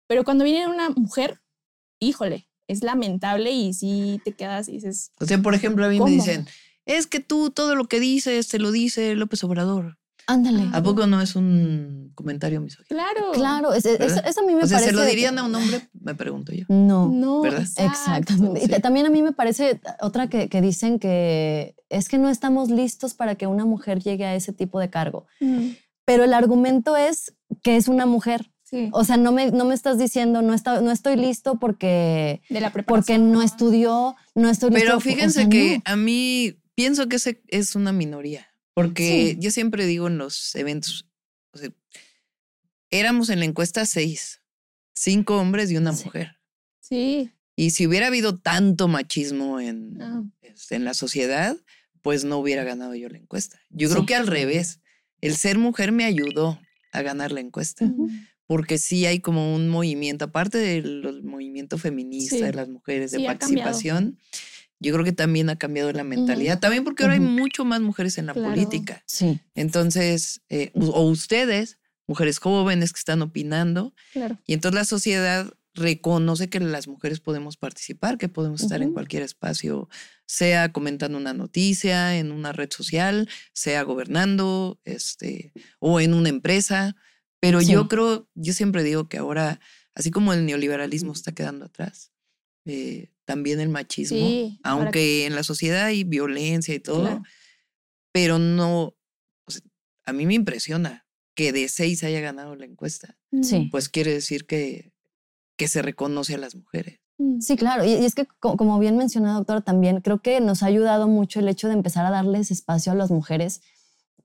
[0.07, 1.41] Pero cuando viene de una mujer,
[1.99, 5.97] híjole, es lamentable y sí te quedas y dices, O sea, por ejemplo, a mí
[5.99, 6.11] ¿Cómo?
[6.11, 6.47] me dicen,
[6.85, 9.97] es que tú todo lo que dices te lo dice López Obrador.
[10.27, 10.65] Ándale.
[10.73, 12.89] ¿A poco no es un comentario misógino?
[12.89, 13.33] claro.
[13.33, 14.91] Claro, es- es- eso, a mí me O sea, parece...
[14.91, 15.89] ¿se lo dirían a un hombre?
[15.93, 16.65] Me pregunto yo.
[16.69, 17.09] No.
[17.09, 17.67] No, ¿Verdad?
[17.77, 18.61] Exactamente.
[18.65, 18.81] Y sí.
[18.81, 23.15] también a mí me parece otra que, que dicen que es que no estamos listos
[23.15, 25.27] para que una mujer llegue a ese tipo de cargo.
[25.41, 25.71] Mm,
[26.05, 28.51] Pero el argumento es que es una mujer.
[28.63, 28.89] Sí.
[28.93, 32.61] O sea, no me, no me estás diciendo, no, está, no estoy listo porque, De
[32.61, 34.85] la porque no estudió, no estoy listo.
[34.85, 35.83] Pero o fíjense sea, que no.
[35.93, 38.47] a mí pienso que ese es una minoría.
[38.75, 39.37] Porque Sí.
[39.41, 41.07] yo siempre digo en los eventos,
[41.53, 41.71] o sea,
[42.91, 44.41] éramos en la encuesta seis,
[44.95, 46.05] cinco hombres y una Sí.
[46.05, 46.37] mujer.
[46.81, 47.31] Sí.
[47.57, 50.23] Y si hubiera habido tanto machismo en, Ah.
[50.71, 51.57] en la sociedad,
[52.03, 53.59] pues no hubiera ganado yo la encuesta.
[53.71, 54.81] Yo creo que al revés,
[55.21, 56.61] el ser mujer me ayudó
[56.93, 57.91] a ganar la encuesta,
[58.47, 62.43] porque sí hay como un movimiento, aparte del movimiento feminista Sí.
[62.43, 64.13] de las mujeres, de cambiado.
[64.81, 67.25] Yo creo que también ha cambiado la mentalidad, también porque ahora Ujú.
[67.25, 68.51] hay mucho más mujeres en la Claro.
[68.51, 69.03] política.
[69.07, 69.41] Sí.
[69.55, 74.39] Entonces, eh, o ustedes, mujeres jóvenes que están opinando, Claro.
[74.47, 78.95] y entonces la sociedad reconoce que las mujeres podemos participar, que podemos estar en Ujú.
[78.95, 79.89] cualquier espacio,
[80.27, 86.95] sea comentando una noticia en una red social, sea gobernando, este, o en una empresa.
[87.41, 87.73] Pero Sí.
[87.73, 89.59] yo creo, yo siempre digo que ahora,
[89.97, 92.13] así como el neoliberalismo está quedando atrás,
[92.67, 97.23] eh, también el machismo, Sí, aunque en la sociedad hay violencia y todo, Claro.
[98.13, 98.83] pero no,
[99.47, 99.63] o sea,
[100.07, 103.69] a mí me impresiona que de seis haya ganado la encuesta Sí.
[103.73, 104.93] pues quiere decir que,
[105.57, 107.01] que se reconoce a las mujeres.
[107.19, 107.41] Mm.
[107.41, 107.85] Sí, claro.
[107.85, 111.09] Y, y es que, co- como bien mencionado, doctora, también creo que nos ha ayudado
[111.09, 113.61] mucho el hecho de empezar a darles espacio a las mujeres,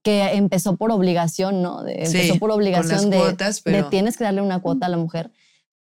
[0.04, 1.84] que empezó por obligación, ¿no?
[1.84, 4.62] De- Sí, empezó por con obligación las de, cuotas, de pero tienes que darle una
[4.62, 5.32] cuota a la mujer,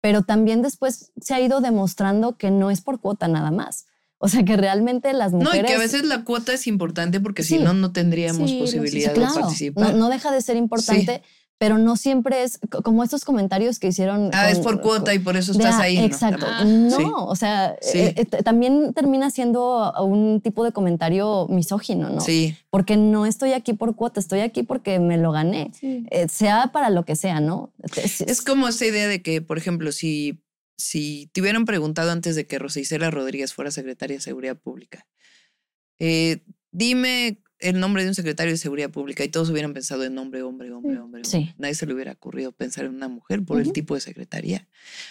[0.06, 3.86] pero también después se ha ido demostrando que no es por cuota nada más.
[4.18, 5.64] O sea, que realmente las no, mujeres...
[5.64, 7.56] y que a veces la cuota es importante porque Sí.
[7.58, 9.90] si no, no tendríamos sí, posibilidad Sí, claro, de participar.
[9.94, 11.22] No, no deja de ser importante,
[11.58, 14.30] pero no siempre es co- como estos comentarios que hicieron.
[14.34, 15.96] ah, es con- por cuota con- y por eso estás ah, ahí.
[15.98, 16.04] ¿no?
[16.04, 16.46] Exacto.
[16.64, 17.04] No, Sí.
[17.14, 17.98] o sea, Sí.
[17.98, 22.20] eh, eh, también termina siendo un tipo de comentario misógino, ¿no?
[22.20, 25.70] Sí, Porque no estoy aquí por cuota, estoy aquí porque me lo gané.
[25.80, 26.06] Sí.
[26.10, 27.72] Eh, sea para lo que sea, ¿no?
[27.96, 30.42] Es, es como esa idea de que, por ejemplo, si,
[30.78, 35.06] si te hubieran preguntado antes de que Rosa Isela Rodríguez fuera secretaria de Seguridad Pública,
[35.98, 40.16] eh, dime el nombre de un secretario de Seguridad Pública y todos hubieran pensado en
[40.18, 41.24] hombre, hombre, hombre, hombre.
[41.24, 41.36] Sí.
[41.36, 41.54] hombre.
[41.58, 44.68] Nadie se le hubiera ocurrido pensar en una mujer por el tipo de secretaría.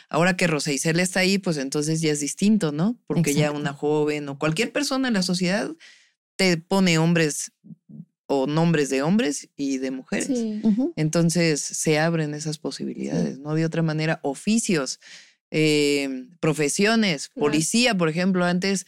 [0.10, 2.98] Ahora que Rosa Isela está ahí, pues entonces ya es distinto, ¿no?
[3.08, 5.72] Porque ya una joven o cualquier persona en la sociedad
[6.36, 7.52] te pone hombres
[8.28, 10.28] o nombres de hombres y de mujeres.
[10.28, 10.62] Sí.
[10.96, 13.56] Entonces se abren esas posibilidades, ¿no?
[13.56, 15.00] De otra manera, oficios,
[15.52, 18.86] eh, profesiones, policía, por ejemplo, antes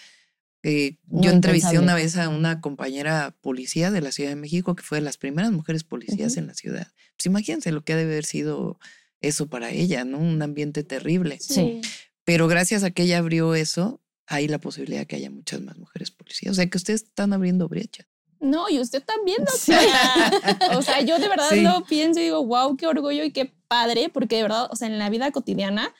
[0.63, 4.84] eh, yo entrevisté una vez a una compañera policía de la Ciudad de México que
[4.84, 6.39] fue de las primeras mujeres policías Ujú.
[6.41, 6.88] en la ciudad.
[7.15, 8.80] Pues imagínense lo que ha de haber sido
[9.22, 10.17] eso para ella, ¿no?
[10.20, 11.39] Un ambiente terrible.
[11.39, 11.82] Sí.
[12.24, 15.78] Pero gracias a que ella abrió eso, hay la posibilidad de que haya muchas más
[15.78, 16.52] mujeres policías.
[16.52, 18.06] O sea, que ustedes están abriendo brecha.
[18.39, 19.72] No, y usted también, Sí.
[19.72, 20.78] doctora.
[20.78, 21.62] O sea, yo de verdad Sí.
[21.62, 24.88] lo pienso y digo, wow, qué orgullo y qué padre, porque de verdad, o sea,
[24.88, 25.96] en la vida cotidiana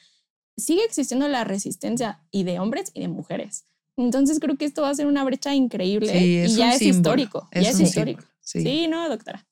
[0.58, 3.65] sigue existiendo la resistencia y de hombres y de mujeres.
[3.97, 6.71] Entonces creo que esto va a ser una brecha increíble Sí, es y ya un
[6.71, 7.49] es símbolo, histórico.
[7.53, 8.21] ya es histórico.
[8.21, 8.62] símbolo, sí.
[8.62, 8.88] Sí.
[8.88, 9.45] no, doctora.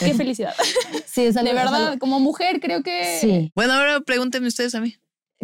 [0.00, 0.54] Qué felicidad.
[1.06, 3.52] Sí, es algo- De es verdad, algo- como mujer creo que Sí.
[3.54, 4.96] Bueno, ahora pregúntenme ustedes a mí.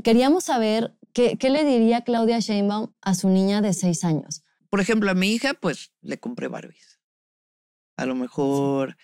[0.02, 4.42] Queríamos saber qué, qué le diría Claudia Sheinbaum a su niña de seis años.
[4.70, 7.00] Por ejemplo, a mi hija, pues le compré Barbies.
[7.96, 8.96] A lo mejor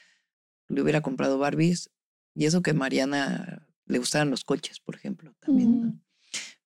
[0.68, 1.90] le hubiera comprado Barbies.
[2.34, 6.02] Y eso que a Mariana le gustaban los coches, por ejemplo, también.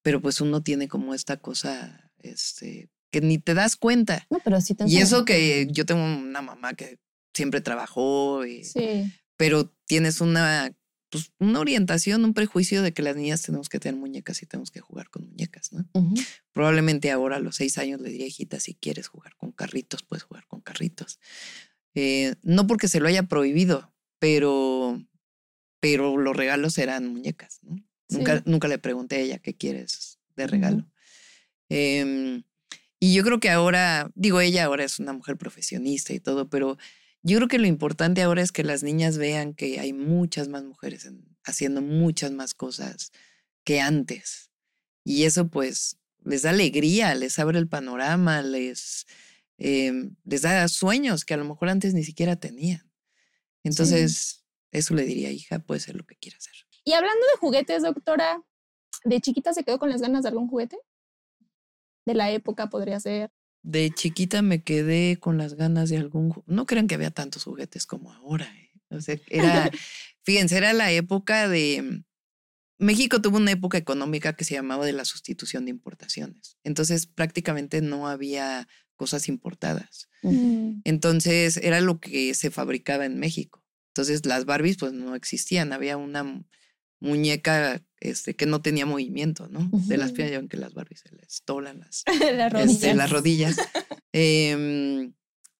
[0.02, 4.26] Pero pues uno tiene como esta cosa, este, que ni te das cuenta.
[4.30, 6.98] No, pero sí te Y eso que yo tengo una mamá que
[7.34, 9.12] siempre trabajó, y- Sí.
[9.36, 10.74] pero tienes una,
[11.10, 14.70] pues, una orientación, un prejuicio de que las niñas tenemos que tener muñecas y tenemos
[14.70, 15.88] que jugar con muñecas, ¿no?
[16.52, 20.24] Probablemente ahora a los seis años le diría, hijita, si quieres jugar con carritos, puedes
[20.24, 21.18] jugar con carritos.
[21.94, 25.02] Eh, no porque se lo haya prohibido, pero,
[25.80, 27.60] pero los regalos eran muñecas.
[27.62, 27.76] ¿no?
[28.10, 28.42] Nunca, Sí.
[28.46, 30.90] nunca le pregunté a ella qué quieres de regalo.
[31.68, 32.42] Em,
[33.00, 36.76] y yo creo que ahora, digo, ella ahora es una mujer profesionista y todo, pero
[37.22, 40.64] yo creo que lo importante ahora es que las niñas vean que hay muchas más
[40.64, 43.12] mujeres en- haciendo muchas más cosas
[43.64, 44.50] que antes.
[45.04, 49.06] Y eso pues les da alegría, les abre el panorama, les,
[49.58, 52.90] em, les da sueños que a lo mejor antes ni siquiera tenían.
[53.64, 56.54] Entonces, eso le diría, hija, puede ser lo que quiera hacer.
[56.84, 58.42] Y hablando de juguetes, doctora,
[59.04, 60.78] ¿de chiquita se quedó con las ganas de algún juguete?
[62.08, 63.30] De la época podría ser.
[63.62, 66.42] De chiquita me quedé con las ganas de algún...
[66.46, 68.46] No crean que había tantos juguetes como ahora.
[68.56, 68.70] ¿eh?
[68.88, 69.70] O sea, era,
[70.22, 72.02] fíjense, era la época de...
[72.78, 76.56] México tuvo una época económica que se llamaba de la sustitución de importaciones.
[76.64, 80.08] Entonces prácticamente no había cosas importadas.
[80.22, 83.62] Mm, Entonces era lo que se fabricaba en México.
[83.88, 85.72] Entonces las Barbies pues no existían.
[85.74, 86.44] Había una mu-
[87.00, 89.68] muñeca este, que no tenía movimiento, ¿no?
[89.72, 92.04] De las piernas, ya ven que las Barbies se les doblan las,
[92.52, 92.96] Las este, rodillas.
[92.96, 93.56] las rodillas.
[94.12, 95.12] Em,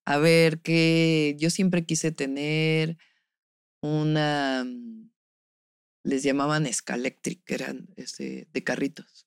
[0.07, 2.97] a ver, que yo siempre quise tener
[3.83, 5.11] una, mm,
[6.05, 9.27] les llamaban Scalectric, que eran este, de carritos.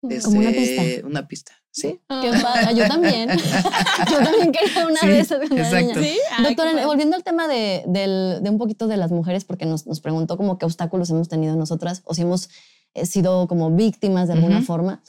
[0.00, 0.84] Como una pista.
[0.84, 2.00] Este, Una pista, sí.
[2.08, 2.20] Ah.
[2.22, 2.74] Qué padre.
[2.74, 3.28] Yo también.
[4.10, 5.42] Yo también quería una Sí, de esas.
[5.50, 5.76] exacto.
[5.76, 5.94] niña.
[5.94, 9.66] Sí, Ay, Doctora, volviendo al tema de, del- de un poquito de las mujeres, porque
[9.66, 12.48] nos, nos preguntó como qué obstáculos hemos tenido nosotras o si hemos
[12.94, 14.66] eh, sido como víctimas de alguna Ujú.
[14.66, 15.02] forma.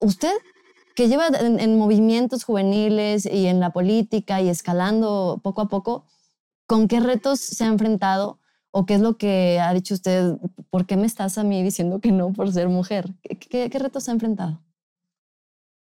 [0.00, 0.32] Usted,
[0.94, 6.04] que lleva en, en movimientos juveniles y en la política y escalando poco a poco,
[6.66, 8.38] ¿con qué retos se ha enfrentado?
[8.76, 10.34] ¿O qué es lo que ha dicho usted?
[10.70, 13.08] ¿Por qué me estás a mí diciendo que no por ser mujer?
[13.22, 14.60] ¿Qué, qué- qué retos se ha enfrentado?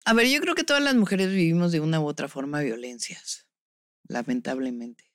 [0.04, 3.46] A ver, yo creo que todas las mujeres vivimos de una u otra forma violencias,
[4.08, 5.12] lamentablemente.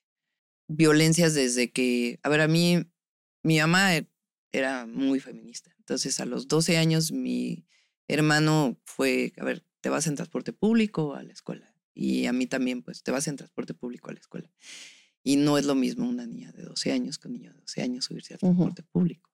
[0.66, 2.84] Violencias desde que, a ver, a mí,
[3.42, 4.08] mi mamá e-
[4.52, 5.74] era muy feminista.
[5.78, 7.66] Entonces, a los 12 años, mi
[8.06, 11.74] hermano fue, a ver, te vas en transporte público a la escuela.
[11.94, 14.50] Y a mí también, pues, te vas en transporte público a la escuela.
[15.22, 17.82] Y no es lo mismo una niña de 12 años que un niño de 12
[17.82, 19.30] años subirse al transporte público.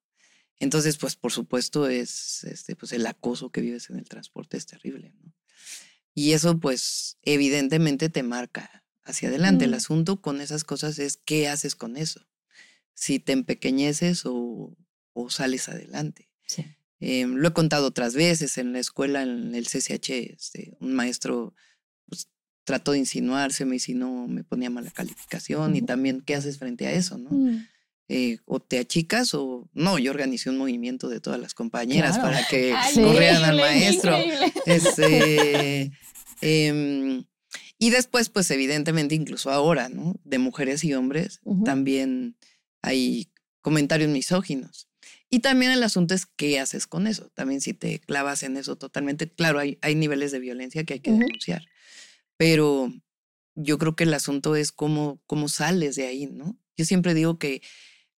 [0.59, 4.67] Entonces, pues, por supuesto, es este, pues, el acoso que vives en el transporte es
[4.67, 5.33] terrible, ¿no?
[6.15, 9.65] Y eso, pues, evidentemente te marca hacia adelante.
[9.65, 12.27] El asunto con esas cosas es qué haces con eso.
[12.95, 14.77] Si te empequeñeces o,
[15.13, 16.31] o sales adelante.
[16.47, 16.65] Sí.
[17.01, 21.55] Em, lo he contado otras veces en la escuela, en el CCH, este, un maestro
[22.07, 22.29] pues,
[22.65, 26.87] trató de insinuárseme y si no me ponía mala calificación y también qué haces frente
[26.87, 27.31] a eso, ¿no?
[27.31, 27.67] Mm.
[28.09, 32.35] Eh, o te achicas o no, yo organicé un movimiento de todas las compañeras Claro.
[32.35, 33.03] para que Ay, Sí.
[33.03, 34.17] corrieran al maestro.
[34.67, 35.91] Este,
[36.41, 37.25] em,
[37.79, 40.21] y después, pues evidentemente, incluso ahora, ¿no?
[40.25, 42.37] De mujeres y hombres, también
[42.83, 43.31] hay
[43.63, 44.89] comentarios misóginos.
[45.31, 47.31] Y también el asunto es qué haces con eso.
[47.35, 51.01] También si te clavas en eso totalmente, claro, hay, hay niveles de violencia que hay
[51.01, 51.65] que denunciar.
[52.37, 52.93] Pero
[53.55, 56.57] yo creo que el asunto es cómo, cómo sales de ahí, ¿no?
[56.77, 57.63] Yo siempre digo que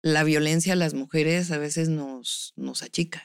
[0.02, 3.22] la violencia a las mujeres a veces nos, nos achica.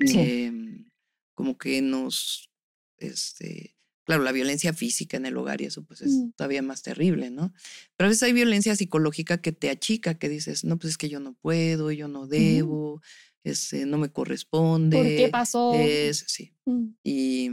[0.00, 0.18] Sí.
[0.18, 0.90] Em,
[1.34, 2.50] como que nos,
[2.98, 6.30] este, claro, la violencia física en el hogar y eso pues es Mm.
[6.36, 7.52] todavía más terrible, ¿no?
[7.96, 11.08] Pero a veces hay violencia psicológica que te achica, que dices, no, pues es que
[11.08, 13.02] yo no puedo, yo no debo,
[13.42, 14.96] este, no me corresponde.
[14.96, 15.74] ¿Por qué pasó?
[15.74, 16.52] Es, sí.
[16.66, 16.86] Mm.
[17.02, 17.50] Y,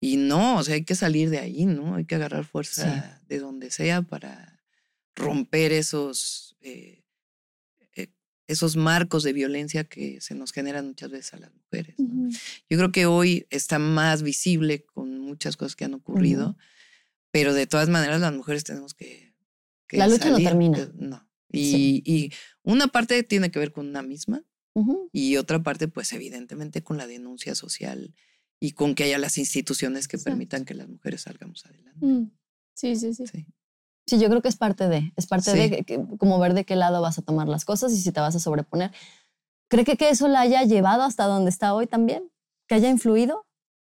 [0.00, 1.96] y no, o sea, hay que salir de ahí, ¿no?
[1.96, 4.62] Hay que agarrar fuerza de donde sea para
[5.14, 7.02] romper esos, eh,
[8.48, 11.96] esos marcos de violencia que se nos generan muchas veces a las mujeres.
[11.98, 12.28] ¿no?
[12.70, 16.56] Yo creo que hoy está más visible con muchas cosas que han ocurrido,
[17.30, 19.34] pero de todas maneras las mujeres tenemos que...
[19.88, 20.78] que La lucha no salir, termina.
[20.78, 21.28] eh, No.
[21.50, 22.02] Y, Sí.
[22.04, 22.32] y
[22.62, 24.44] una parte tiene que ver con una misma
[25.12, 28.14] y otra parte, pues evidentemente con la denuncia social
[28.60, 30.32] y con que haya las instituciones que Exacto.
[30.32, 32.04] permitan que las mujeres salgamos adelante.
[32.04, 32.30] Mm.
[32.74, 33.24] Sí, sí, sí.
[33.26, 33.46] Sí.
[34.06, 35.58] Sí, yo creo que es parte de, es parte Sí.
[35.58, 38.12] de que- que- como ver de qué lado vas a tomar las cosas y si
[38.12, 38.92] te vas a sobreponer.
[39.68, 42.30] ¿Cree que, que eso la haya llevado hasta donde está hoy también?
[42.68, 43.46] ¿Que haya influido?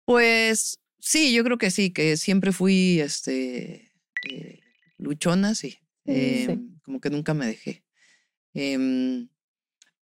[0.07, 3.92] Pues sí, yo creo que sí, que siempre fui este,
[4.31, 4.61] eh,
[4.96, 5.79] luchona, sí.
[6.07, 6.46] Sí.
[6.48, 7.85] Em, Como que nunca me dejé.
[8.55, 9.29] Em,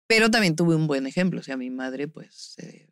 [0.07, 1.41] pero también tuve un buen ejemplo.
[1.41, 2.89] O sea, mi madre, pues, eh,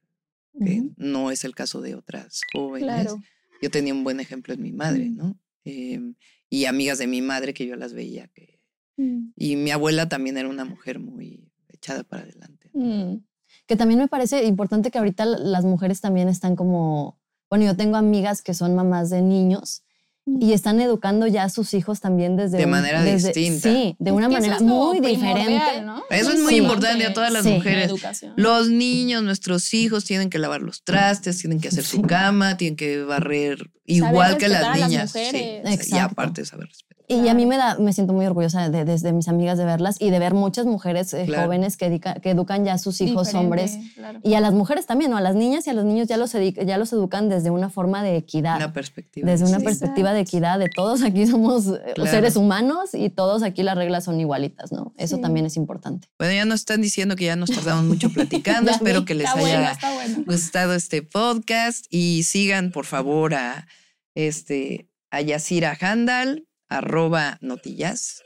[0.65, 0.95] que Ujú.
[0.97, 2.87] no es el caso de otras jóvenes.
[2.89, 3.23] Claro.
[3.61, 5.17] Yo tenía un buen ejemplo en mi madre, Mm.
[5.17, 5.39] ¿no?
[5.65, 6.15] Em,
[6.53, 8.61] y amigas de mi madre que yo las veía que...
[8.99, 9.33] Mm.
[9.37, 12.71] Y mi abuela también era una mujer muy echada para adelante.
[12.75, 12.85] ¿no?
[12.85, 13.25] Mm.
[13.67, 17.97] Que también me parece importante que ahorita las mujeres también están como, bueno, yo tengo
[17.97, 19.83] amigas que son mamás de niños
[20.25, 23.69] y están educando ya a sus hijos también desde De un- manera desde- distinta.
[23.73, 25.83] Sí, de una Es que eso manera es muy diferente.
[25.85, 26.03] ¿no?
[26.11, 27.51] Eso es muy importante a todas las Sí.
[27.51, 27.91] Mujeres.
[28.37, 32.77] Los niños, nuestros hijos tienen que lavar los trastes, tienen que hacer su cama, tienen
[32.77, 35.11] que barrer igual que las a las niñas.
[35.13, 35.89] sí, mujeres.
[35.93, 36.92] y aparte saber respetar.
[37.13, 39.97] Y a mí me da, me siento muy orgullosa de, desde mis amigas de verlas
[40.01, 41.45] y de ver muchas mujeres eh, Claro.
[41.45, 44.21] jóvenes que, edica- que educan ya a sus hijos Diferente, hombres claro.
[44.23, 45.17] y a las mujeres también, ¿no?
[45.17, 48.03] A las niñas y a los niños ya los, ya los educan desde una forma
[48.03, 48.57] de equidad.
[48.57, 49.31] Una perspectiva.
[49.31, 49.65] desde una sí.
[49.65, 52.11] perspectiva de equidad de todos aquí somos eh, Claro.
[52.11, 54.93] seres humanos y todos aquí las reglas son igualitas, ¿no?
[54.97, 55.23] Eso Sí.
[55.23, 56.09] también es importante.
[56.19, 58.71] Bueno, ya nos están diciendo que ya nos tardamos mucho platicando.
[58.83, 59.07] Espero vi.
[59.07, 60.25] que les Está haya bueno, está bueno.
[60.27, 63.67] gustado este podcast y sigan por favor a
[64.15, 66.47] este a Yacira Handal,
[66.77, 68.23] arroba notillas,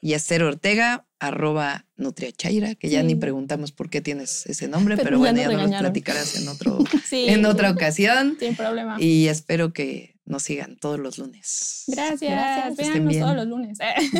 [0.00, 4.96] y a Esther Ortega, arroba nutriachaira, que ya ni preguntamos por qué tienes ese nombre,
[4.96, 8.36] Pero pero, ya bueno, nos ya nos platicarás en otro, Sí, en otra ocasión.
[8.40, 8.96] Sin problema.
[8.98, 11.84] Y espero que nos sigan todos los lunes.
[11.88, 12.30] Gracias.
[12.30, 13.20] Gracias.
[13.20, 13.78] Todos los lunes.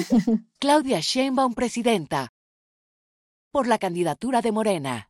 [0.58, 2.32] Claudia Sheinbaum, presidenta.
[3.50, 5.09] Por la candidatura de Morena.